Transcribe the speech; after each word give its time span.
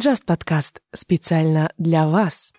Just 0.00 0.24
Podcast 0.24 0.80
специально 0.94 1.70
для 1.76 2.08
вас. 2.08 2.54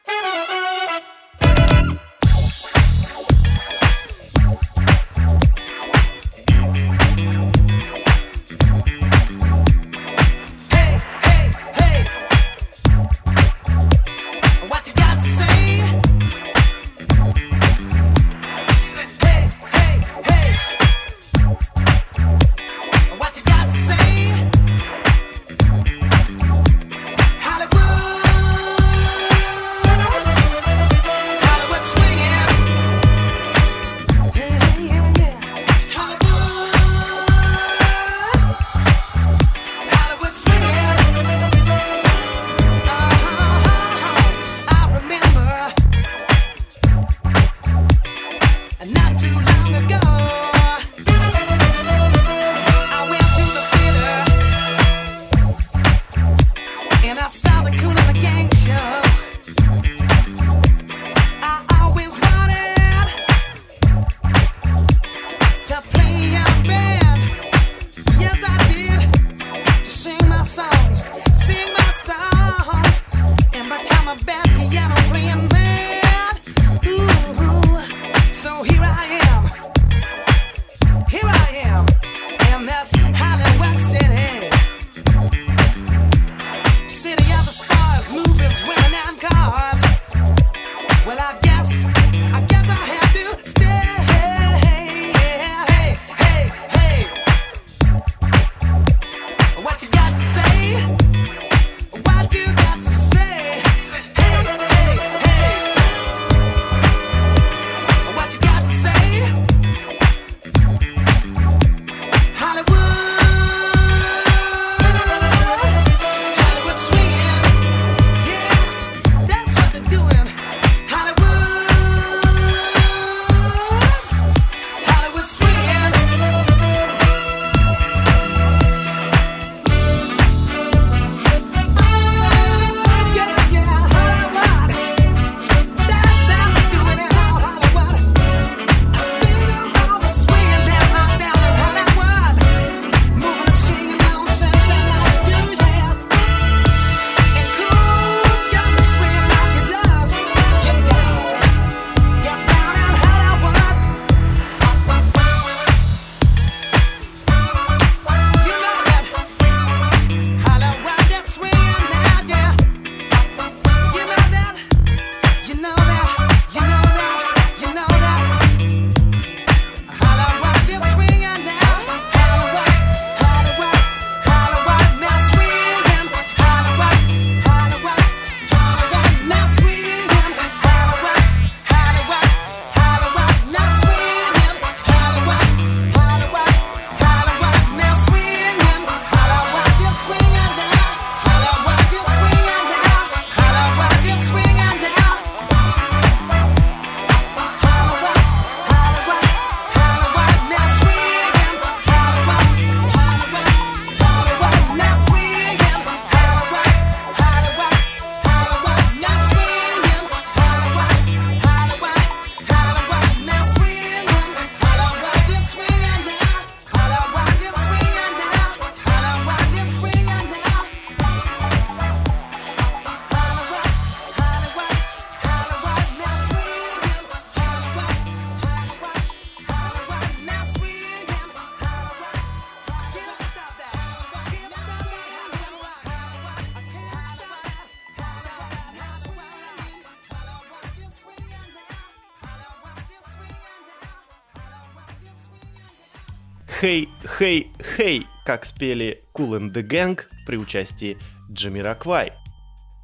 как 248.32 248.46
спели 248.46 249.04
Cool 249.14 249.38
and 249.42 249.52
the 249.52 249.62
Gang 249.62 250.00
при 250.26 250.38
участии 250.38 250.98
Джамираквай. 251.30 252.14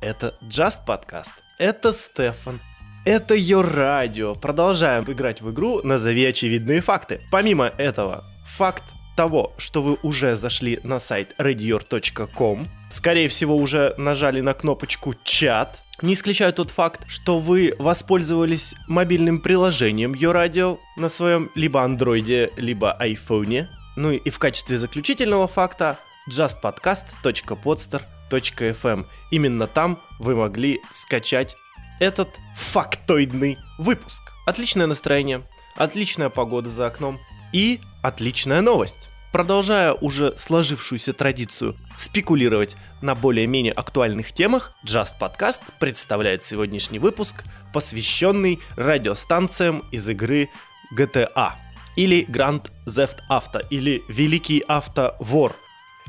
Это 0.01 0.35
Just 0.41 0.79
Podcast. 0.85 1.29
это 1.57 1.93
Стефан, 1.93 2.59
это 3.05 3.33
ее 3.33 3.61
радио. 3.61 4.35
Продолжаем 4.35 5.09
играть 5.09 5.39
в 5.39 5.49
игру 5.51 5.81
«Назови 5.83 6.25
очевидные 6.25 6.81
факты». 6.81 7.21
Помимо 7.31 7.67
этого, 7.77 8.25
факт 8.45 8.83
того, 9.15 9.53
что 9.57 9.81
вы 9.81 9.97
уже 10.03 10.35
зашли 10.35 10.81
на 10.83 10.99
сайт 10.99 11.33
radior.com, 11.37 12.67
скорее 12.91 13.29
всего 13.29 13.55
уже 13.55 13.95
нажали 13.97 14.41
на 14.41 14.53
кнопочку 14.53 15.15
«Чат», 15.23 15.79
не 16.01 16.13
исключаю 16.13 16.51
тот 16.51 16.71
факт, 16.71 17.05
что 17.07 17.39
вы 17.39 17.73
воспользовались 17.79 18.75
мобильным 18.87 19.39
приложением 19.39 20.13
Йо 20.13 20.33
Радио 20.33 20.77
на 20.97 21.07
своем 21.07 21.49
либо 21.55 21.81
андроиде, 21.83 22.51
либо 22.57 22.91
айфоне. 22.91 23.69
Ну 23.97 24.11
и 24.11 24.29
в 24.29 24.39
качестве 24.39 24.77
заключительного 24.77 25.47
факта 25.47 25.99
justpodcast.podster.fm. 26.29 29.05
Именно 29.31 29.67
там 29.67 29.99
вы 30.19 30.35
могли 30.35 30.81
скачать 30.91 31.55
этот 31.99 32.29
фактоидный 32.55 33.57
выпуск. 33.79 34.21
Отличное 34.45 34.85
настроение, 34.85 35.41
отличная 35.75 36.29
погода 36.29 36.69
за 36.69 36.85
окном 36.87 37.19
и 37.51 37.81
отличная 38.03 38.61
новость. 38.61 39.09
Продолжая 39.31 39.93
уже 39.93 40.37
сложившуюся 40.37 41.13
традицию 41.13 41.75
спекулировать 41.97 42.77
на 43.01 43.15
более-менее 43.15 43.73
актуальных 43.73 44.31
темах, 44.31 44.73
Just 44.85 45.15
Podcast 45.19 45.61
представляет 45.79 46.43
сегодняшний 46.43 46.99
выпуск, 46.99 47.43
посвященный 47.73 48.59
радиостанциям 48.75 49.83
из 49.91 50.07
игры 50.07 50.51
GTA 50.95 51.53
или 51.97 52.25
Grand 52.29 52.65
Theft 52.85 53.17
Auto 53.29 53.65
или 53.69 54.03
Великий 54.07 54.63
Авто 54.67 55.15
Вор 55.19 55.55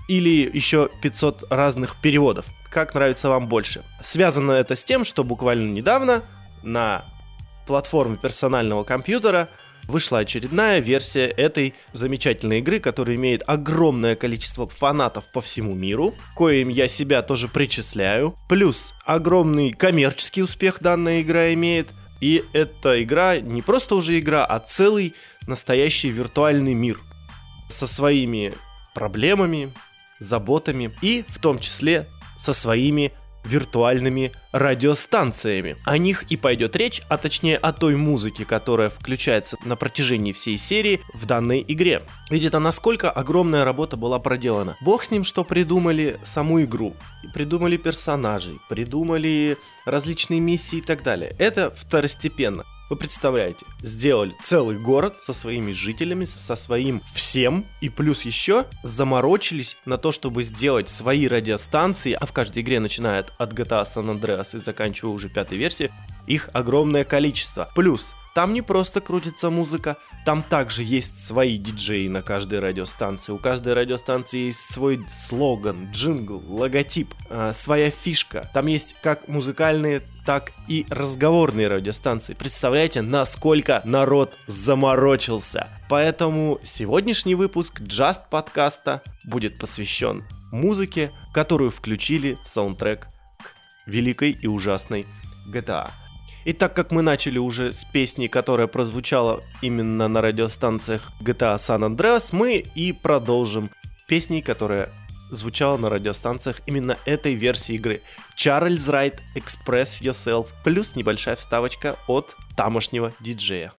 или 0.06 0.48
еще 0.52 0.88
500 1.02 1.50
разных 1.50 1.96
переводов. 2.00 2.46
Как 2.70 2.94
нравится 2.94 3.28
вам 3.28 3.48
больше. 3.48 3.82
Связано 4.02 4.52
это 4.52 4.76
с 4.76 4.84
тем, 4.84 5.04
что 5.04 5.24
буквально 5.24 5.72
недавно 5.72 6.22
на 6.62 7.04
платформе 7.66 8.16
персонального 8.16 8.84
компьютера 8.84 9.48
вышла 9.84 10.18
очередная 10.18 10.80
версия 10.80 11.26
этой 11.26 11.74
замечательной 11.94 12.58
игры, 12.58 12.78
которая 12.78 13.16
имеет 13.16 13.42
огромное 13.46 14.16
количество 14.16 14.68
фанатов 14.68 15.24
по 15.32 15.40
всему 15.40 15.74
миру, 15.74 16.14
коим 16.36 16.68
я 16.68 16.88
себя 16.88 17.22
тоже 17.22 17.48
причисляю. 17.48 18.34
Плюс 18.48 18.94
огромный 19.04 19.72
коммерческий 19.72 20.42
успех 20.42 20.78
данная 20.80 21.22
игра 21.22 21.52
имеет. 21.54 21.88
И 22.20 22.44
эта 22.52 23.02
игра 23.02 23.40
не 23.40 23.62
просто 23.62 23.94
уже 23.94 24.18
игра, 24.18 24.44
а 24.44 24.58
целый 24.58 25.14
настоящий 25.46 26.10
виртуальный 26.10 26.74
мир 26.74 26.98
со 27.68 27.86
своими 27.86 28.54
проблемами, 28.94 29.72
заботами 30.18 30.90
и 31.00 31.24
в 31.28 31.38
том 31.38 31.58
числе 31.58 32.06
со 32.38 32.52
своими 32.52 33.12
виртуальными 33.48 34.32
радиостанциями. 34.52 35.76
О 35.84 35.98
них 35.98 36.24
и 36.30 36.36
пойдет 36.36 36.76
речь, 36.76 37.02
а 37.08 37.18
точнее 37.18 37.56
о 37.56 37.72
той 37.72 37.96
музыке, 37.96 38.44
которая 38.44 38.90
включается 38.90 39.56
на 39.64 39.76
протяжении 39.76 40.32
всей 40.32 40.58
серии 40.58 41.00
в 41.14 41.26
данной 41.26 41.64
игре. 41.66 42.02
Ведь 42.30 42.44
это 42.44 42.58
насколько 42.58 43.10
огромная 43.10 43.64
работа 43.64 43.96
была 43.96 44.18
проделана. 44.18 44.76
Бог 44.80 45.02
с 45.02 45.10
ним, 45.10 45.24
что 45.24 45.44
придумали 45.44 46.20
саму 46.24 46.62
игру, 46.62 46.94
придумали 47.34 47.76
персонажей, 47.76 48.58
придумали 48.68 49.56
различные 49.84 50.40
миссии 50.40 50.78
и 50.78 50.82
так 50.82 51.02
далее. 51.02 51.34
Это 51.38 51.70
второстепенно. 51.70 52.64
Вы 52.90 52.96
представляете, 52.96 53.66
сделали 53.82 54.34
целый 54.42 54.78
город 54.78 55.18
со 55.18 55.34
своими 55.34 55.72
жителями, 55.72 56.24
со 56.24 56.56
своим 56.56 57.02
всем, 57.12 57.66
и 57.80 57.90
плюс 57.90 58.22
еще 58.22 58.64
заморочились 58.82 59.76
на 59.84 59.98
то, 59.98 60.10
чтобы 60.10 60.42
сделать 60.42 60.88
свои 60.88 61.28
радиостанции, 61.28 62.12
а 62.12 62.24
в 62.24 62.32
каждой 62.32 62.62
игре, 62.62 62.80
начиная 62.80 63.26
от 63.36 63.52
GTA 63.52 63.84
San 63.84 64.18
Andreas 64.18 64.56
и 64.56 64.58
заканчивая 64.58 65.12
уже 65.12 65.28
пятой 65.28 65.58
версией, 65.58 65.90
их 66.26 66.48
огромное 66.54 67.04
количество. 67.04 67.70
Плюс 67.74 68.14
там 68.38 68.52
не 68.52 68.62
просто 68.62 69.00
крутится 69.00 69.50
музыка, 69.50 69.96
там 70.24 70.44
также 70.44 70.84
есть 70.84 71.18
свои 71.18 71.58
диджеи 71.58 72.06
на 72.06 72.22
каждой 72.22 72.60
радиостанции. 72.60 73.32
У 73.32 73.38
каждой 73.38 73.72
радиостанции 73.72 74.46
есть 74.46 74.60
свой 74.70 75.04
слоган, 75.08 75.90
джингл, 75.90 76.40
логотип, 76.48 77.12
э, 77.30 77.50
своя 77.52 77.90
фишка. 77.90 78.48
Там 78.54 78.68
есть 78.68 78.94
как 79.02 79.26
музыкальные, 79.26 80.02
так 80.24 80.52
и 80.68 80.86
разговорные 80.88 81.66
радиостанции. 81.66 82.34
Представляете, 82.34 83.02
насколько 83.02 83.82
народ 83.84 84.32
заморочился. 84.46 85.66
Поэтому 85.88 86.60
сегодняшний 86.62 87.34
выпуск 87.34 87.80
Just 87.80 88.20
подкаста 88.30 89.02
будет 89.24 89.58
посвящен 89.58 90.22
музыке, 90.52 91.10
которую 91.34 91.72
включили 91.72 92.38
в 92.44 92.48
саундтрек 92.48 93.08
к 93.42 93.88
великой 93.88 94.30
и 94.30 94.46
ужасной 94.46 95.06
GTA. 95.52 95.90
И 96.48 96.54
так 96.54 96.74
как 96.74 96.92
мы 96.92 97.02
начали 97.02 97.36
уже 97.36 97.74
с 97.74 97.84
песни, 97.84 98.26
которая 98.26 98.68
прозвучала 98.68 99.42
именно 99.60 100.08
на 100.08 100.22
радиостанциях 100.22 101.12
GTA 101.20 101.58
San 101.58 101.86
Andreas, 101.86 102.30
мы 102.32 102.54
и 102.74 102.92
продолжим 102.94 103.68
песней, 104.06 104.40
которая 104.40 104.88
звучала 105.30 105.76
на 105.76 105.90
радиостанциях 105.90 106.62
именно 106.64 106.96
этой 107.04 107.34
версии 107.34 107.74
игры. 107.74 108.00
Charles 108.34 108.88
Wright 108.88 109.18
Express 109.36 110.00
Yourself 110.00 110.46
плюс 110.64 110.96
небольшая 110.96 111.36
вставочка 111.36 111.96
от 112.06 112.34
тамошнего 112.56 113.12
диджея. 113.20 113.74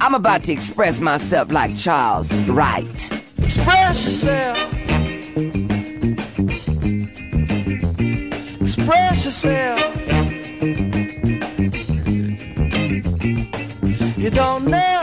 I'm 0.00 0.14
about 0.14 0.44
to 0.44 0.52
express 0.52 1.00
myself 1.00 1.50
like 1.50 1.76
Charles 1.76 2.32
Wright. 2.48 2.86
Express 3.36 4.06
yourself. 4.06 4.79
Yourself. 9.24 9.96
You 14.16 14.30
don't 14.30 14.64
never 14.64 14.99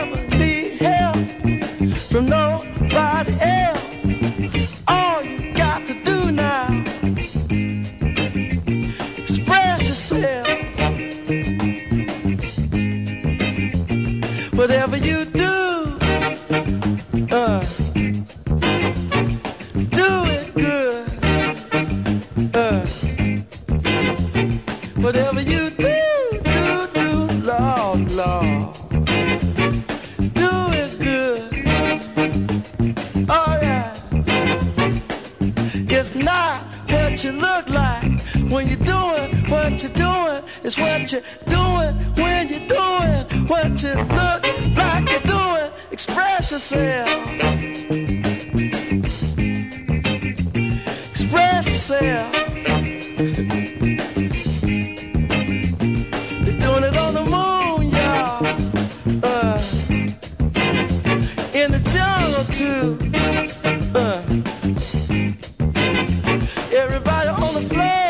overflow. 67.58 68.07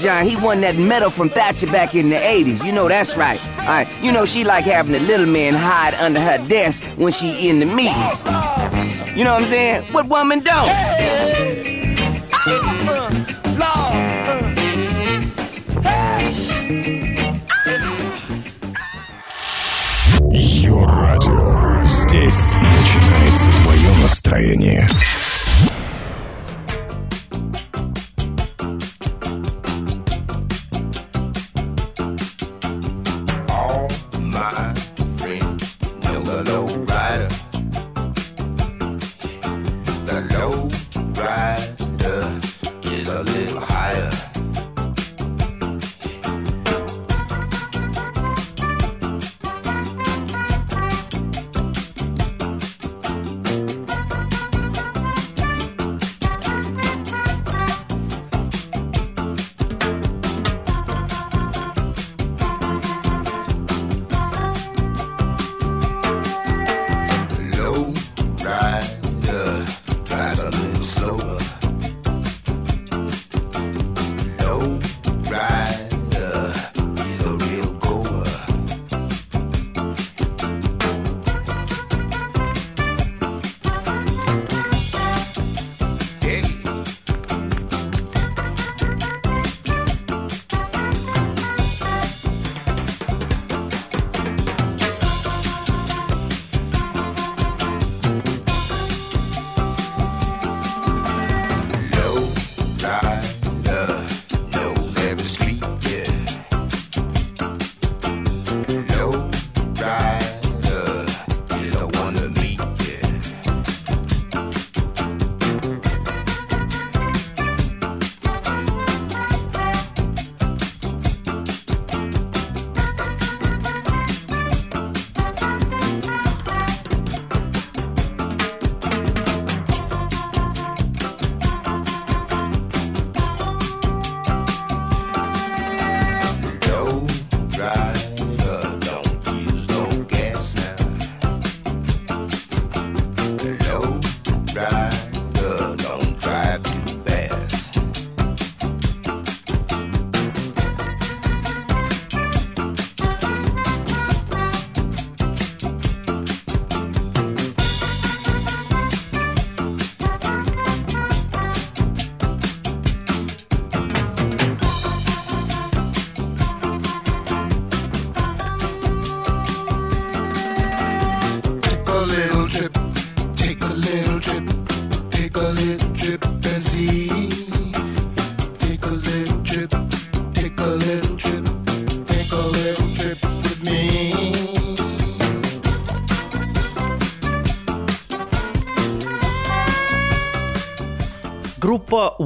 John, 0.00 0.24
he 0.24 0.36
won 0.36 0.62
that 0.62 0.76
medal 0.76 1.10
from 1.10 1.28
Thatcher 1.28 1.66
back 1.66 1.94
in 1.94 2.08
the 2.08 2.16
80s. 2.16 2.64
You 2.64 2.72
know 2.72 2.88
that's 2.88 3.14
right. 3.16 3.38
All 3.60 3.66
right, 3.66 4.02
you 4.02 4.10
know 4.10 4.24
she 4.24 4.42
like 4.42 4.64
having 4.64 4.92
the 4.92 5.00
little 5.00 5.26
man 5.26 5.52
hide 5.54 5.94
under 5.94 6.18
her 6.20 6.38
desk 6.48 6.82
when 6.96 7.12
she 7.12 7.48
in 7.48 7.60
the 7.60 7.66
meetings. 7.66 8.24
You 9.16 9.24
know 9.24 9.34
what 9.34 9.42
I'm 9.42 9.48
saying? 9.48 9.82
What 9.92 10.06
woman 10.06 10.40
don't? 10.40 10.70
Йо-радио. 20.32 21.84
Здесь 21.84 22.56
начинается 22.56 23.50
твое 23.62 23.90
настроение. 24.02 24.88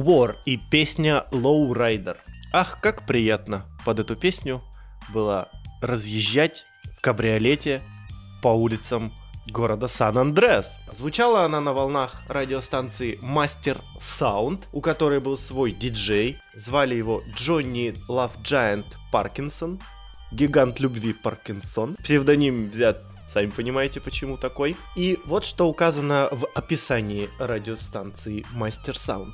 War 0.06 0.36
и 0.44 0.56
песня 0.56 1.24
Low 1.32 1.68
Rider. 1.72 2.16
Ах, 2.52 2.78
как 2.80 3.04
приятно 3.06 3.66
под 3.84 3.98
эту 3.98 4.14
песню 4.14 4.62
было 5.12 5.48
разъезжать 5.82 6.64
в 6.96 7.00
кабриолете 7.00 7.82
по 8.40 8.48
улицам 8.48 9.12
города 9.48 9.88
Сан-Андреас. 9.88 10.80
Звучала 10.92 11.42
она 11.42 11.60
на 11.60 11.72
волнах 11.72 12.22
радиостанции 12.28 13.18
Master 13.20 13.80
Sound, 14.00 14.66
у 14.70 14.80
которой 14.80 15.18
был 15.18 15.36
свой 15.36 15.72
диджей. 15.72 16.38
Звали 16.54 16.94
его 16.94 17.24
Джонни 17.34 17.96
Love 18.08 18.30
Giant 18.44 18.86
Паркинсон. 19.10 19.80
Гигант 20.30 20.78
любви 20.78 21.14
Паркинсон. 21.14 21.96
Псевдоним 21.96 22.70
взят 22.70 23.02
Сами 23.28 23.50
понимаете, 23.50 24.00
почему 24.00 24.36
такой. 24.36 24.76
И 24.94 25.18
вот 25.24 25.44
что 25.44 25.66
указано 25.68 26.28
в 26.30 26.46
описании 26.54 27.28
радиостанции 27.40 28.46
Master 28.54 28.94
Sound. 28.94 29.32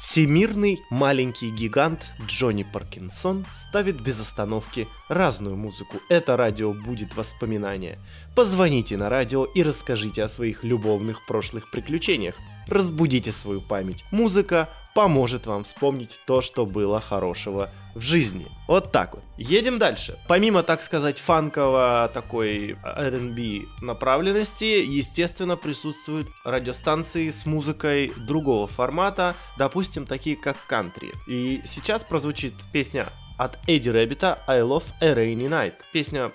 Всемирный 0.00 0.82
маленький 0.90 1.50
гигант 1.50 2.06
Джонни 2.26 2.62
Паркинсон 2.62 3.46
ставит 3.52 4.00
без 4.00 4.20
остановки 4.20 4.86
разную 5.08 5.56
музыку. 5.56 5.98
Это 6.08 6.36
радио 6.36 6.72
будет 6.72 7.16
воспоминания. 7.16 7.98
Позвоните 8.34 8.96
на 8.96 9.08
радио 9.08 9.44
и 9.44 9.62
расскажите 9.62 10.22
о 10.22 10.28
своих 10.28 10.62
любовных 10.62 11.24
прошлых 11.26 11.70
приключениях. 11.70 12.34
Разбудите 12.68 13.32
свою 13.32 13.60
память. 13.60 14.04
Музыка 14.10 14.68
поможет 14.94 15.46
вам 15.46 15.64
вспомнить 15.64 16.20
то, 16.26 16.40
что 16.40 16.66
было 16.66 17.00
хорошего 17.00 17.68
в 17.94 18.00
жизни. 18.00 18.46
Вот 18.66 18.92
так 18.92 19.14
вот. 19.14 19.22
Едем 19.36 19.78
дальше. 19.78 20.18
Помимо, 20.28 20.62
так 20.62 20.82
сказать, 20.82 21.18
фанково 21.18 22.10
такой 22.12 22.76
R&B 22.82 23.66
направленности, 23.82 24.64
естественно, 24.64 25.56
присутствуют 25.56 26.28
радиостанции 26.44 27.30
с 27.30 27.46
музыкой 27.46 28.12
другого 28.16 28.66
формата, 28.66 29.36
допустим, 29.58 30.06
такие 30.06 30.36
как 30.36 30.56
кантри. 30.66 31.12
И 31.28 31.62
сейчас 31.66 32.04
прозвучит 32.04 32.54
песня 32.72 33.08
от 33.36 33.58
Эдди 33.68 33.88
Рэббита 33.88 34.42
«I 34.46 34.60
Love 34.60 34.84
a 35.00 35.12
Rainy 35.12 35.48
Night». 35.48 35.74
Песня 35.92 36.32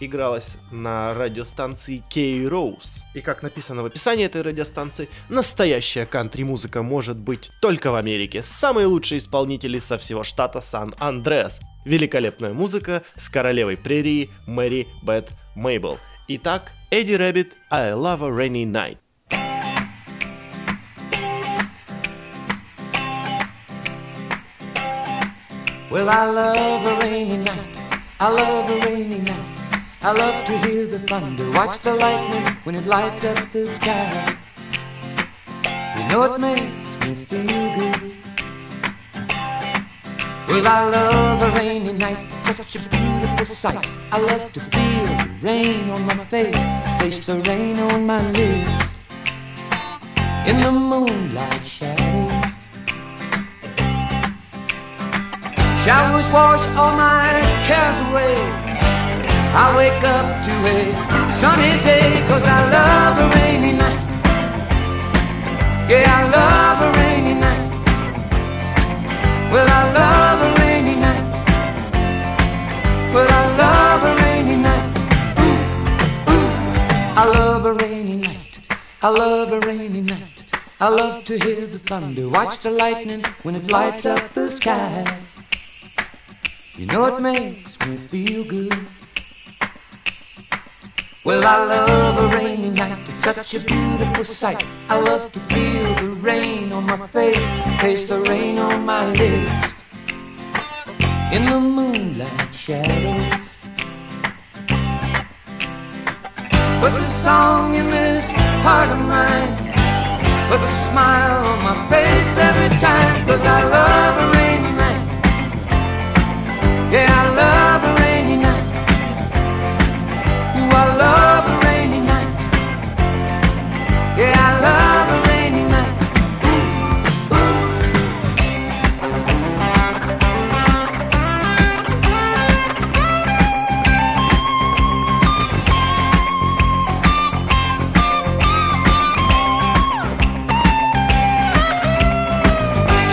игралась 0.00 0.56
на 0.70 1.14
радиостанции 1.14 2.02
K-Rose. 2.12 3.02
И 3.14 3.20
как 3.20 3.42
написано 3.42 3.82
в 3.82 3.86
описании 3.86 4.24
этой 4.24 4.42
радиостанции, 4.42 5.08
настоящая 5.28 6.06
кантри-музыка 6.06 6.82
может 6.82 7.18
быть 7.18 7.50
только 7.60 7.90
в 7.90 7.94
Америке. 7.94 8.42
Самые 8.42 8.86
лучшие 8.86 9.18
исполнители 9.18 9.78
со 9.78 9.98
всего 9.98 10.24
штата 10.24 10.60
Сан-Андреас. 10.60 11.60
Великолепная 11.84 12.52
музыка 12.52 13.02
с 13.16 13.28
королевой 13.28 13.76
прерии 13.76 14.30
Мэри 14.46 14.88
Бет 15.02 15.30
Мейбл. 15.54 15.98
Итак, 16.28 16.72
Эдди 16.90 17.14
Рэббит 17.14 17.52
«I 17.70 17.92
Love 17.92 18.24
a 18.24 18.30
Rainy 18.30 18.64
Night». 18.64 18.98
Well, 25.90 26.08
I 26.08 26.24
love 26.30 26.86
a 26.86 27.00
rainy 27.00 27.38
night. 27.38 27.76
I 28.20 28.28
love 28.28 28.70
a 28.70 28.86
rainy 28.86 29.18
night. 29.18 29.49
I 30.02 30.12
love 30.12 30.46
to 30.46 30.58
hear 30.60 30.86
the 30.86 30.98
thunder, 30.98 31.50
watch 31.50 31.80
the 31.80 31.94
lightning 31.94 32.56
when 32.64 32.74
it 32.74 32.86
lights 32.86 33.22
up 33.22 33.52
the 33.52 33.68
sky. 33.68 34.34
You 35.94 36.08
know 36.08 36.22
it 36.22 36.40
makes 36.40 37.04
me 37.04 37.14
feel 37.26 37.74
good. 37.76 38.14
Well, 40.48 40.66
I 40.66 40.88
love 40.88 41.42
a 41.42 41.50
rainy 41.54 41.92
night, 41.92 42.16
such 42.54 42.76
a 42.76 42.88
beautiful 42.88 43.54
sight. 43.54 43.86
I 44.10 44.18
love 44.18 44.50
to 44.54 44.60
feel 44.60 45.04
the 45.04 45.30
rain 45.42 45.90
on 45.90 46.06
my 46.06 46.16
face, 46.24 46.56
taste 46.98 47.26
the 47.26 47.36
rain 47.40 47.78
on 47.78 48.06
my 48.06 48.22
lips. 48.30 48.86
In 50.46 50.62
the 50.62 50.72
moonlight 50.72 51.62
shadows. 51.62 52.54
Showers 55.84 56.30
wash 56.32 56.66
all 56.74 56.96
my 56.96 57.42
cares 57.66 58.10
away. 58.10 58.69
I 59.52 59.76
wake 59.76 60.04
up 60.04 60.44
to 60.44 60.52
a 60.70 60.78
sunny 61.40 61.82
day 61.82 62.22
cause 62.28 62.44
I 62.44 62.70
love 62.70 63.18
a 63.18 63.26
rainy 63.34 63.72
night. 63.72 63.98
Yeah, 65.90 66.06
I 66.06 66.22
love 66.38 66.78
a 66.86 66.90
rainy 67.00 67.34
night. 67.34 67.70
Well, 69.52 69.68
I 69.68 69.92
love 69.92 70.38
a 70.46 70.60
rainy 70.62 70.94
night. 70.94 71.24
Well, 73.12 73.26
I 73.28 73.56
love 73.56 74.02
a 74.04 74.14
rainy 74.22 74.54
night. 74.54 74.86
Ooh, 75.42 76.32
ooh. 76.32 77.18
I 77.18 77.24
love 77.24 77.64
a 77.66 77.74
rainy 77.74 78.18
night. 78.18 78.58
I 79.02 79.08
love 79.08 79.52
a 79.52 79.58
rainy 79.66 80.02
night. 80.02 80.28
I 80.78 80.88
love 80.90 81.24
to 81.24 81.36
hear 81.36 81.66
the 81.66 81.80
thunder, 81.80 82.28
watch 82.28 82.60
the 82.60 82.70
lightning 82.70 83.24
when 83.42 83.56
it 83.56 83.68
lights 83.68 84.06
up 84.06 84.32
the 84.32 84.48
sky. 84.52 85.18
You 86.76 86.86
know 86.86 87.04
it 87.06 87.20
makes 87.20 87.78
me 87.80 87.96
feel 87.96 88.44
good. 88.44 88.78
Well, 91.22 91.44
I 91.44 91.64
love 91.66 92.32
a 92.32 92.34
rainy 92.34 92.70
night. 92.70 92.98
It's 93.10 93.24
such 93.24 93.52
a 93.52 93.60
beautiful 93.60 94.24
sight. 94.24 94.64
I 94.88 94.98
love 94.98 95.30
to 95.32 95.40
feel 95.52 95.94
the 95.96 96.08
rain 96.18 96.72
on 96.72 96.86
my 96.86 97.06
face, 97.08 97.36
taste 97.78 98.08
the 98.08 98.20
rain 98.22 98.56
on 98.56 98.86
my 98.86 99.04
lips. 99.04 99.68
In 101.30 101.44
the 101.44 101.60
moonlight 101.60 102.54
shadows. 102.54 103.34
Puts 106.80 107.02
a 107.02 107.10
song 107.22 107.74
in 107.74 107.90
this 107.90 108.24
heart 108.64 108.88
of 108.88 109.00
mine. 109.04 109.52
Puts 110.48 110.64
a 110.72 110.76
smile 110.88 111.44
on 111.44 111.58
my 111.62 111.76
face 111.90 112.38
every 112.48 112.78
time. 112.78 113.26
Cause 113.26 113.42
I 113.42 113.62
love 113.76 114.16
a 114.24 114.26
rainy 114.38 114.72
night. 114.72 115.04
Yeah, 116.90 117.12
I 117.12 117.34
love 117.34 117.59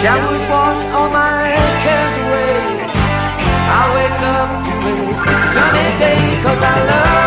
Showers 0.08 0.46
wash 0.48 0.86
all 0.96 1.10
my 1.10 1.52
cares 1.84 2.16
away. 2.24 2.56
I 3.76 3.84
wake 3.96 4.24
up 4.40 4.50
to 4.84 4.94
a 5.20 5.38
sunny 5.54 5.88
day 6.00 6.42
cause 6.42 6.62
I 6.64 6.76
love 6.92 7.27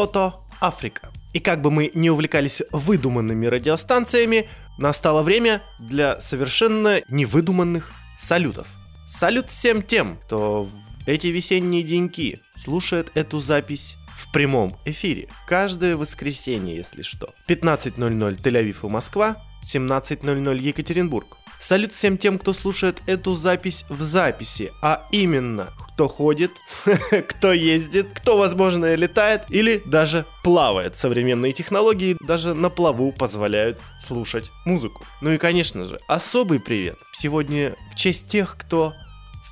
То-то 0.00 0.40
Африка. 0.62 1.10
И 1.34 1.40
как 1.40 1.60
бы 1.60 1.70
мы 1.70 1.90
не 1.92 2.08
увлекались 2.08 2.62
выдуманными 2.72 3.44
радиостанциями, 3.44 4.48
настало 4.78 5.22
время 5.22 5.62
для 5.78 6.18
совершенно 6.22 7.02
невыдуманных 7.10 7.92
салютов. 8.18 8.66
Салют 9.06 9.50
всем 9.50 9.82
тем, 9.82 10.16
кто 10.16 10.64
в 10.64 10.72
эти 11.06 11.26
весенние 11.26 11.82
деньки 11.82 12.40
слушает 12.56 13.10
эту 13.14 13.40
запись 13.40 13.96
в 14.16 14.32
прямом 14.32 14.78
эфире. 14.86 15.28
Каждое 15.46 15.98
воскресенье, 15.98 16.76
если 16.76 17.02
что. 17.02 17.34
15.00 17.46 18.40
Тель-Авив 18.40 18.76
и 18.82 18.88
Москва, 18.88 19.36
17.00 19.62 20.58
Екатеринбург. 20.60 21.36
Салют 21.60 21.92
всем 21.92 22.16
тем, 22.16 22.38
кто 22.38 22.54
слушает 22.54 23.02
эту 23.06 23.34
запись 23.34 23.84
в 23.90 24.00
записи, 24.00 24.72
а 24.80 25.06
именно, 25.12 25.74
кто 25.92 26.08
ходит, 26.08 26.52
кто 27.28 27.52
ездит, 27.52 28.08
кто, 28.14 28.38
возможно, 28.38 28.94
летает 28.94 29.42
или 29.50 29.82
даже 29.84 30.24
плавает. 30.42 30.96
Современные 30.96 31.52
технологии 31.52 32.16
даже 32.26 32.54
на 32.54 32.70
плаву 32.70 33.12
позволяют 33.12 33.78
слушать 34.00 34.50
музыку. 34.64 35.04
Ну 35.20 35.32
и, 35.32 35.38
конечно 35.38 35.84
же, 35.84 36.00
особый 36.08 36.60
привет 36.60 36.96
сегодня 37.12 37.76
в 37.92 37.94
честь 37.94 38.26
тех, 38.26 38.56
кто 38.58 38.94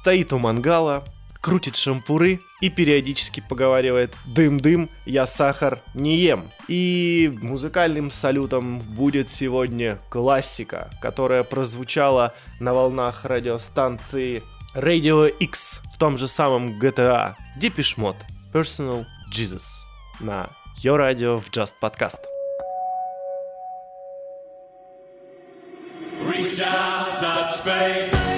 стоит 0.01 0.33
у 0.33 0.39
мангала, 0.39 1.05
крутит 1.43 1.77
шампуры 1.77 2.41
и 2.61 2.71
периодически 2.71 3.41
поговаривает 3.41 4.13
«Дым-дым, 4.27 4.91
я 5.07 5.27
сахар 5.27 5.83
не 5.95 6.17
ем». 6.17 6.45
И 6.67 7.33
музыкальным 7.41 8.11
салютом 8.11 8.81
будет 8.81 9.31
сегодня 9.31 9.99
классика, 10.09 10.91
которая 11.01 11.45
прозвучала 11.45 12.35
на 12.61 12.75
волнах 12.75 13.25
радиостанции 13.25 14.43
Radio 14.75 15.29
X 15.29 15.81
в 15.95 15.99
том 15.99 16.19
же 16.19 16.29
самом 16.29 16.79
GTA 16.81 17.35
Deepish 17.61 17.97
Mode 17.97 18.17
Personal 18.53 19.05
Jesus 19.33 19.65
на 20.21 20.51
Your 20.83 20.99
Radio 20.99 21.41
в 21.41 21.51
Just 21.51 21.73
Podcast. 21.81 22.19
Reach 26.21 26.61
out, 26.61 27.13
touch 27.21 27.61
faith. 27.63 28.38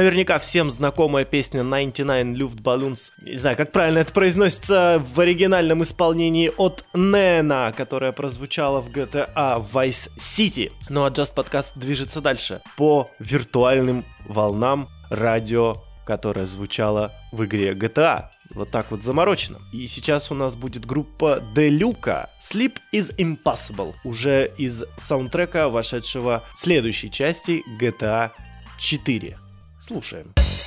Наверняка 0.00 0.38
всем 0.38 0.70
знакомая 0.70 1.26
песня 1.26 1.62
99 1.62 2.40
Luftballons. 2.40 3.12
Не 3.20 3.36
знаю, 3.36 3.54
как 3.54 3.70
правильно 3.70 3.98
это 3.98 4.10
произносится 4.14 5.04
в 5.14 5.20
оригинальном 5.20 5.82
исполнении 5.82 6.50
от 6.56 6.86
Нена, 6.94 7.74
которая 7.76 8.12
прозвучала 8.12 8.80
в 8.80 8.88
GTA 8.88 9.62
Vice 9.70 10.08
City. 10.16 10.72
Ну 10.88 11.04
а 11.04 11.10
Just 11.10 11.34
Podcast 11.34 11.72
движется 11.74 12.22
дальше 12.22 12.62
по 12.78 13.10
виртуальным 13.18 14.06
волнам 14.26 14.88
радио, 15.10 15.82
которое 16.06 16.46
звучало 16.46 17.12
в 17.30 17.44
игре 17.44 17.74
GTA. 17.74 18.30
Вот 18.54 18.70
так 18.70 18.90
вот 18.90 19.04
заморочено. 19.04 19.58
И 19.70 19.86
сейчас 19.86 20.30
у 20.30 20.34
нас 20.34 20.56
будет 20.56 20.86
группа 20.86 21.44
Делюка. 21.54 22.30
Sleep 22.40 22.78
is 22.94 23.14
Impossible. 23.18 23.92
Уже 24.04 24.50
из 24.56 24.82
саундтрека, 24.96 25.68
вошедшего 25.68 26.42
в 26.54 26.58
следующей 26.58 27.10
части 27.10 27.62
GTA 27.78 28.30
4. 28.78 29.36
Слушаем. 29.80 30.34
DJ 30.36 30.59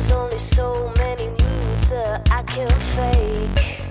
There's 0.00 0.12
only 0.12 0.38
so 0.38 0.90
many 0.96 1.28
moods 1.28 1.90
that 1.90 2.26
I 2.32 2.42
can 2.44 2.70
fake. 2.80 3.84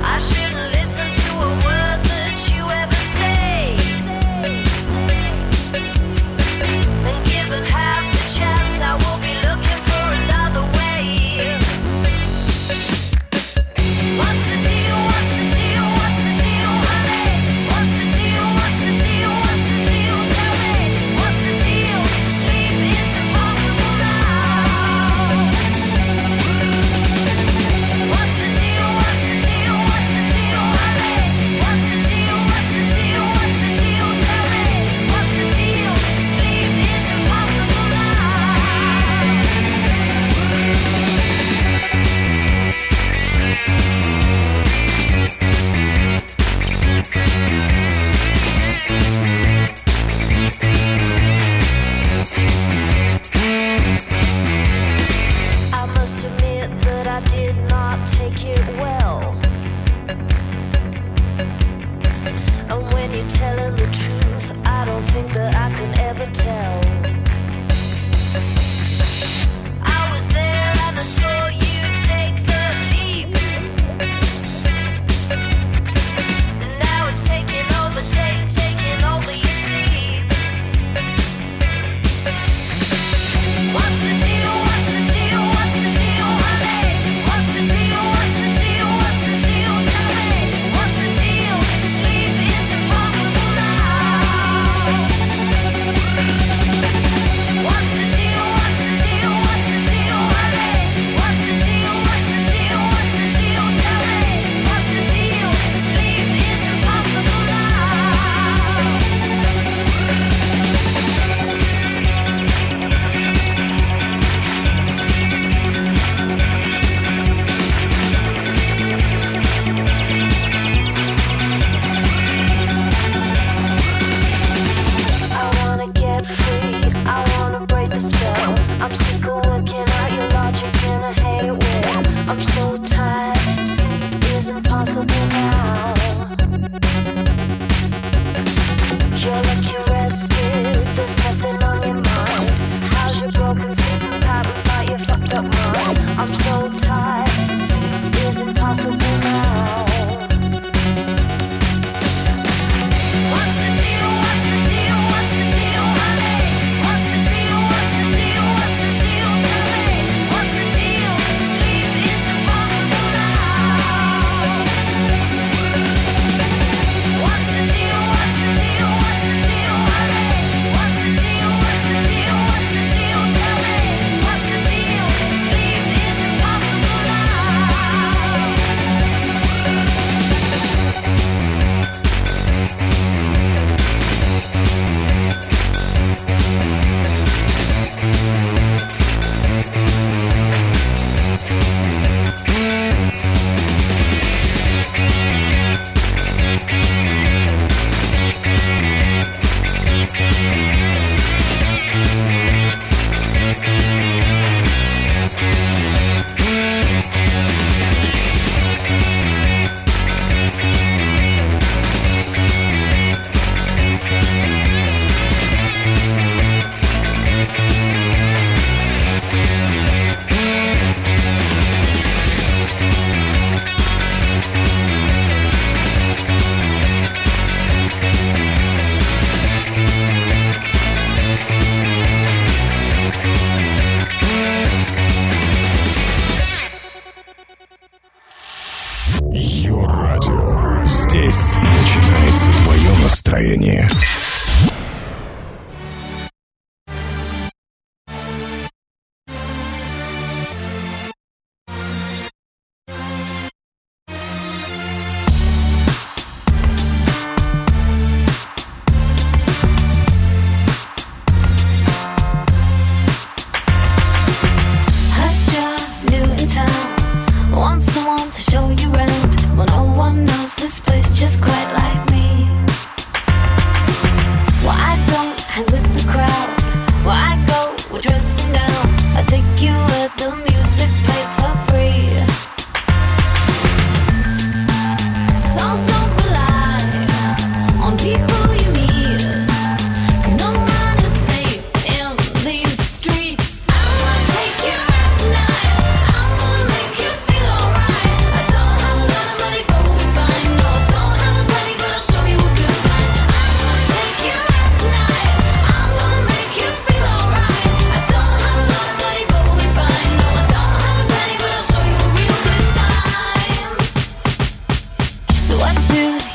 I 0.00 0.18
shouldn't 0.18 0.70
listen 0.70 1.10
to. 1.10 1.25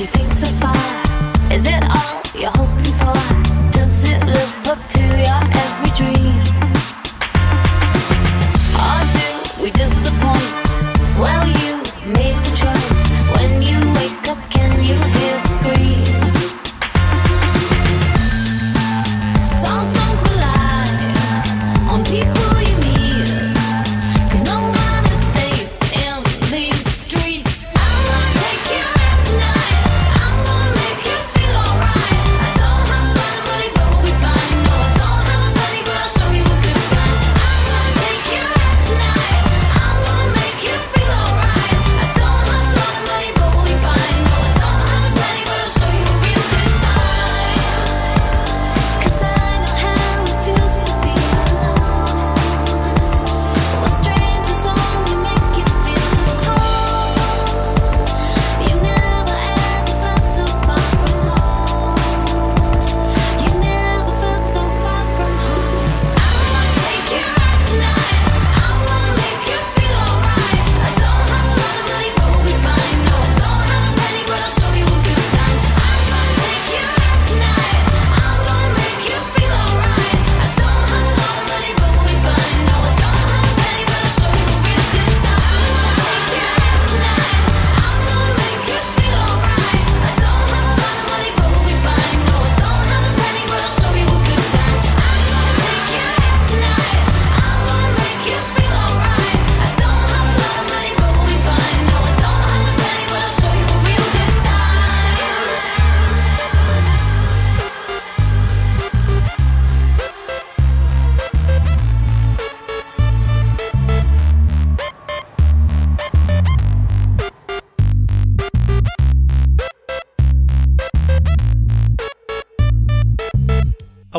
he 0.02 0.08
thinks 0.08 0.38
so? 0.38 0.51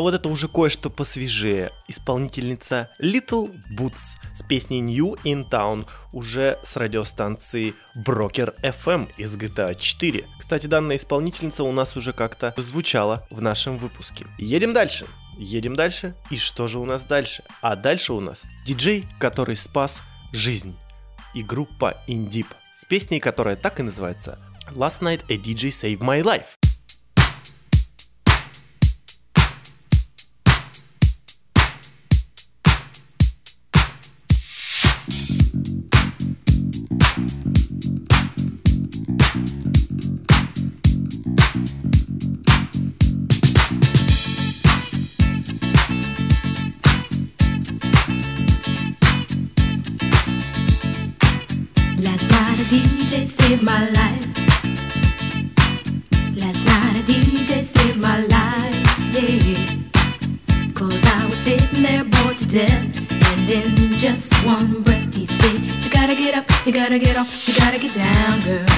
вот 0.03 0.13
это 0.13 0.29
уже 0.29 0.47
кое-что 0.47 0.89
посвежее. 0.89 1.71
Исполнительница 1.87 2.89
Little 3.01 3.51
Boots 3.71 4.17
с 4.33 4.43
песней 4.43 4.81
New 4.81 5.15
in 5.23 5.49
Town 5.49 5.87
уже 6.11 6.59
с 6.63 6.75
радиостанции 6.75 7.73
Broker 7.95 8.53
FM 8.61 8.93
эм» 8.93 9.09
из 9.17 9.35
GTA 9.35 9.75
4. 9.75 10.27
Кстати, 10.39 10.67
данная 10.67 10.97
исполнительница 10.97 11.63
у 11.63 11.71
нас 11.71 11.97
уже 11.97 12.13
как-то 12.13 12.53
звучала 12.57 13.25
в 13.29 13.41
нашем 13.41 13.77
выпуске. 13.77 14.25
Едем 14.37 14.73
дальше. 14.73 15.07
Едем 15.37 15.75
дальше. 15.75 16.15
И 16.29 16.37
что 16.37 16.67
же 16.67 16.79
у 16.79 16.85
нас 16.85 17.03
дальше? 17.03 17.43
А 17.61 17.75
дальше 17.75 18.13
у 18.13 18.19
нас 18.19 18.43
диджей, 18.65 19.05
который 19.19 19.55
спас 19.55 20.03
жизнь. 20.31 20.75
И 21.33 21.41
группа 21.41 22.03
Индип 22.07 22.47
с 22.75 22.85
песней, 22.85 23.19
которая 23.19 23.55
так 23.55 23.79
и 23.79 23.83
называется 23.83 24.39
Last 24.71 25.01
Night 25.01 25.21
a 25.29 25.37
DJ 25.37 25.69
Saved 25.69 25.99
My 25.99 26.21
Life. 26.21 26.62
gotta 66.93 67.05
get 67.05 67.17
off, 67.17 67.47
you 67.47 67.53
gotta 67.55 67.79
get 67.79 67.95
down, 67.95 68.39
girl. 68.41 68.72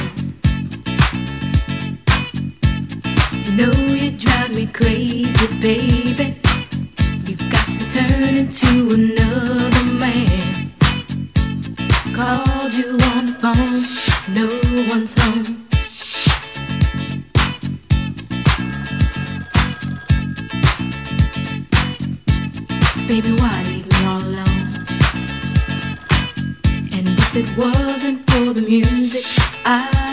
it 27.37 27.57
wasn't 27.57 28.29
for 28.31 28.53
the 28.53 28.61
music, 28.61 29.25
I 29.65 30.04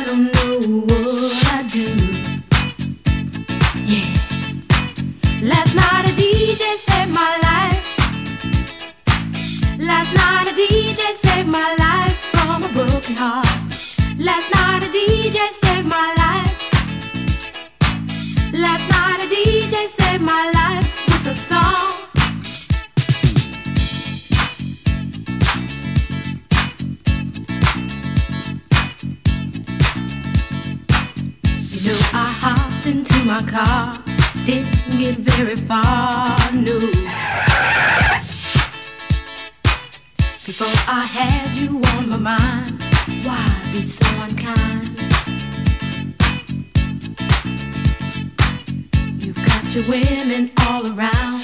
women 49.88 50.50
all 50.66 50.86
around, 50.86 51.42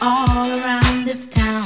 all 0.00 0.50
around 0.60 1.04
this 1.04 1.26
town. 1.28 1.64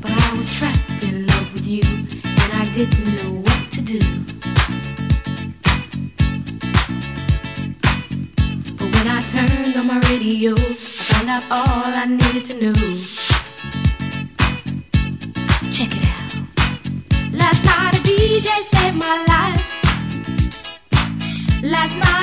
But 0.00 0.10
I 0.10 0.34
was 0.34 0.58
trapped 0.58 1.02
in 1.02 1.26
love 1.26 1.52
with 1.52 1.66
you, 1.66 1.82
and 1.84 2.52
I 2.52 2.70
didn't 2.74 3.16
know 3.16 3.32
what 3.40 3.70
to 3.72 3.82
do. 3.82 4.00
But 8.76 8.88
when 8.94 9.08
I 9.08 9.20
turned 9.28 9.76
on 9.76 9.86
my 9.86 10.00
radio, 10.10 10.52
I 10.52 10.74
found 10.74 11.28
out 11.28 11.44
all 11.50 11.94
I 11.94 12.04
needed 12.06 12.44
to 12.46 12.54
know. 12.60 13.19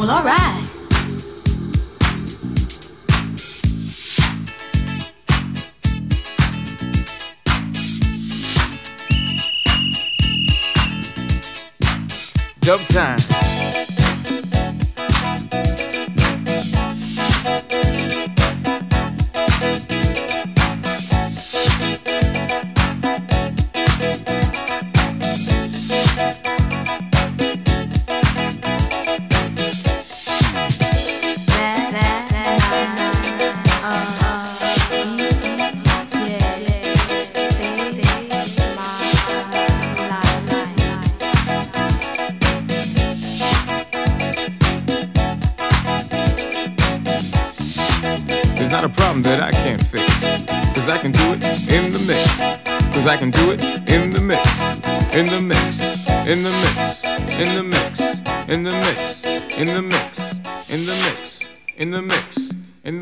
Well, 0.00 0.10
alright. 0.12 0.66
Dub 12.62 12.86
time. 12.86 13.99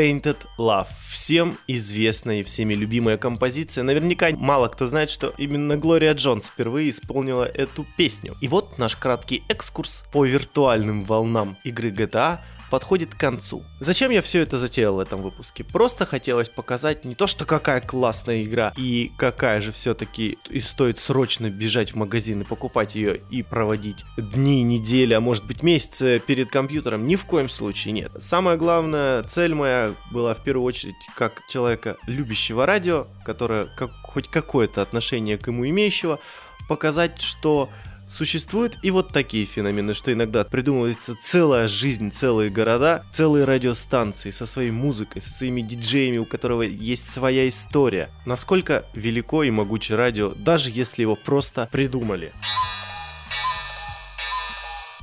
Tainted 0.00 0.38
Love. 0.56 0.86
Всем 1.10 1.58
известная 1.66 2.40
и 2.40 2.42
всеми 2.42 2.72
любимая 2.72 3.18
композиция. 3.18 3.84
Наверняка 3.84 4.30
мало 4.30 4.68
кто 4.68 4.86
знает, 4.86 5.10
что 5.10 5.34
именно 5.36 5.76
Глория 5.76 6.14
Джонс 6.14 6.46
впервые 6.46 6.88
исполнила 6.88 7.44
эту 7.44 7.84
песню. 7.98 8.34
И 8.40 8.48
вот 8.48 8.78
наш 8.78 8.96
краткий 8.96 9.42
экскурс 9.50 10.02
по 10.10 10.24
виртуальным 10.24 11.04
волнам 11.04 11.58
игры 11.64 11.90
GTA 11.90 12.38
подходит 12.70 13.14
к 13.14 13.18
концу. 13.18 13.62
Зачем 13.80 14.10
я 14.10 14.22
все 14.22 14.40
это 14.40 14.56
затеял 14.56 14.94
в 14.94 14.98
этом 15.00 15.22
выпуске? 15.22 15.64
Просто 15.64 16.06
хотелось 16.06 16.48
показать 16.48 17.04
не 17.04 17.14
то, 17.14 17.26
что 17.26 17.44
какая 17.44 17.80
классная 17.80 18.42
игра 18.42 18.72
и 18.76 19.10
какая 19.18 19.60
же 19.60 19.72
все-таки 19.72 20.38
и 20.48 20.60
стоит 20.60 20.98
срочно 20.98 21.50
бежать 21.50 21.92
в 21.92 21.96
магазин 21.96 22.42
и 22.42 22.44
покупать 22.44 22.94
ее 22.94 23.20
и 23.30 23.42
проводить 23.42 24.04
дни, 24.16 24.62
недели, 24.62 25.12
а 25.14 25.20
может 25.20 25.44
быть 25.44 25.62
месяцы 25.62 26.22
перед 26.24 26.50
компьютером. 26.50 27.06
Ни 27.06 27.16
в 27.16 27.24
коем 27.24 27.50
случае 27.50 27.92
нет. 27.92 28.12
Самая 28.20 28.56
главная 28.56 29.22
цель 29.24 29.54
моя 29.54 29.94
была 30.10 30.34
в 30.34 30.42
первую 30.42 30.64
очередь 30.64 30.94
как 31.16 31.42
человека, 31.48 31.96
любящего 32.06 32.66
радио, 32.66 33.06
которое 33.24 33.66
как, 33.76 33.90
хоть 34.04 34.28
какое-то 34.28 34.82
отношение 34.82 35.38
к 35.38 35.48
ему 35.48 35.68
имеющего, 35.68 36.20
показать, 36.68 37.20
что 37.20 37.68
Существуют 38.10 38.76
и 38.82 38.90
вот 38.90 39.12
такие 39.12 39.46
феномены, 39.46 39.94
что 39.94 40.12
иногда 40.12 40.42
придумывается 40.44 41.14
целая 41.22 41.68
жизнь, 41.68 42.10
целые 42.10 42.50
города, 42.50 43.04
целые 43.12 43.44
радиостанции 43.44 44.30
со 44.30 44.46
своей 44.46 44.72
музыкой, 44.72 45.22
со 45.22 45.30
своими 45.30 45.62
диджеями, 45.62 46.18
у 46.18 46.24
которого 46.24 46.62
есть 46.62 47.10
своя 47.10 47.48
история. 47.48 48.10
Насколько 48.26 48.84
велико 48.94 49.44
и 49.44 49.50
могучее 49.50 49.96
радио, 49.96 50.30
даже 50.30 50.70
если 50.70 51.02
его 51.02 51.14
просто 51.14 51.68
придумали. 51.70 52.32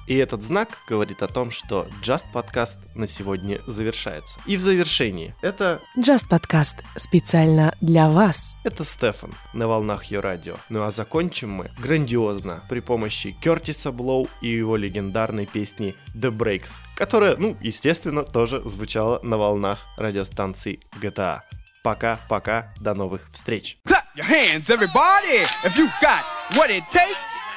И 0.08 0.16
этот 0.16 0.42
знак 0.42 0.78
говорит 0.88 1.22
о 1.22 1.28
том, 1.28 1.52
что 1.52 1.86
Just 2.02 2.24
подкаст 2.32 2.78
на 2.96 3.08
сегодня 3.08 3.62
завершается. 3.68 4.40
И 4.46 4.56
в 4.56 4.62
завершении 4.62 5.36
это 5.42 5.82
Just 5.98 6.30
Podcast 6.30 6.76
специально 6.96 7.74
для 7.82 8.10
вас. 8.10 8.56
Это 8.64 8.86
Стефан 8.86 9.36
на 9.54 9.68
волнах 9.68 10.06
ее 10.06 10.22
радио. 10.22 10.56
Ну 10.70 10.84
а 10.84 10.92
закончим 10.92 11.52
мы 11.52 11.72
грандиозно 11.78 12.64
при 12.70 12.80
помощи 12.80 13.32
Кертиса 13.32 13.92
Блоу 13.92 14.30
и 14.42 14.48
его 14.48 14.78
легендарной 14.78 15.46
песни 15.46 15.94
The 16.16 16.32
Breaks, 16.32 16.70
которая, 16.96 17.36
ну, 17.36 17.58
естественно, 17.60 18.24
тоже 18.24 18.62
звучала 18.64 19.20
на 19.24 19.38
волнах 19.38 19.80
радиостанции 19.98 20.80
GTA. 21.02 21.42
Пока-пока, 21.84 22.74
до 22.80 22.94
новых 22.94 23.30
встреч. 23.34 23.78
Clap 23.86 24.04
your 24.16 24.26
hands, 24.26 24.70
everybody, 24.70 25.44
if 25.64 25.78
you 25.78 25.88
got 26.02 26.24
what 26.56 26.70
it 26.70 26.84
takes. 26.92 27.57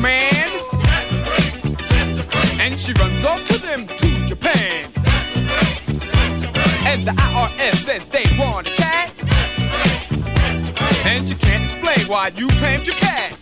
With 0.00 0.08
another 0.08 0.08
man, 0.08 0.50
and 2.60 2.78
she 2.78 2.92
runs 2.94 3.24
off 3.24 3.44
to 3.46 3.58
them 3.58 3.86
to 3.86 4.26
Japan, 4.26 4.84
and 6.86 7.06
the 7.06 7.12
IRS 7.12 7.76
says 7.76 8.06
they 8.08 8.24
want 8.38 8.66
to 8.66 8.74
chat, 8.74 9.12
and 11.06 11.28
you 11.28 11.36
can't 11.36 11.64
explain 11.64 12.06
why 12.08 12.30
you 12.36 12.48
claimed 12.48 12.86
your 12.86 12.96
cat, 12.96 13.36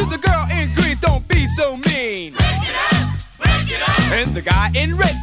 to 0.00 0.06
the 0.06 0.18
girl 0.18 0.46
in 0.56 0.72
green, 0.74 0.96
don't 1.00 1.26
be 1.28 1.46
so 1.46 1.76
mean. 1.88 2.32
Break 2.32 2.64
it 2.64 2.76
up, 2.92 3.08
break 3.36 3.68
it 3.68 3.82
up. 3.86 4.12
And 4.12 4.34
the 4.34 4.40
guy 4.40 4.70
in 4.74 4.96
red, 4.96 5.14